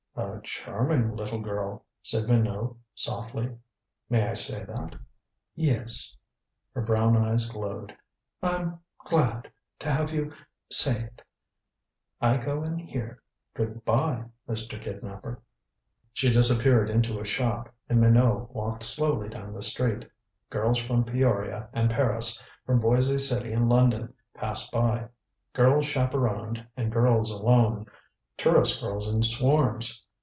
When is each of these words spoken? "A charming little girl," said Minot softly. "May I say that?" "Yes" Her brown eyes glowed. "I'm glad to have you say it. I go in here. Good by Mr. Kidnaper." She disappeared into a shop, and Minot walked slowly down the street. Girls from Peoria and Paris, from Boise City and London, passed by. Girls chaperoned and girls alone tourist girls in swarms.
"A 0.13 0.41
charming 0.43 1.15
little 1.15 1.39
girl," 1.39 1.85
said 2.01 2.27
Minot 2.29 2.75
softly. 2.95 3.49
"May 4.09 4.27
I 4.27 4.33
say 4.33 4.63
that?" 4.65 4.95
"Yes" 5.55 6.17
Her 6.75 6.81
brown 6.81 7.15
eyes 7.15 7.49
glowed. 7.49 7.95
"I'm 8.43 8.79
glad 9.05 9.49
to 9.79 9.89
have 9.89 10.11
you 10.11 10.29
say 10.69 11.05
it. 11.05 11.21
I 12.19 12.37
go 12.37 12.61
in 12.63 12.77
here. 12.77 13.21
Good 13.53 13.85
by 13.85 14.25
Mr. 14.49 14.81
Kidnaper." 14.83 15.41
She 16.11 16.29
disappeared 16.31 16.89
into 16.89 17.19
a 17.19 17.25
shop, 17.25 17.73
and 17.87 18.01
Minot 18.01 18.53
walked 18.53 18.83
slowly 18.83 19.29
down 19.29 19.53
the 19.53 19.61
street. 19.61 20.07
Girls 20.49 20.77
from 20.77 21.03
Peoria 21.05 21.69
and 21.71 21.89
Paris, 21.89 22.43
from 22.65 22.79
Boise 22.81 23.17
City 23.19 23.53
and 23.53 23.69
London, 23.69 24.13
passed 24.33 24.71
by. 24.73 25.07
Girls 25.53 25.85
chaperoned 25.85 26.67
and 26.75 26.91
girls 26.91 27.31
alone 27.31 27.85
tourist 28.37 28.81
girls 28.81 29.07
in 29.07 29.21
swarms. 29.21 30.05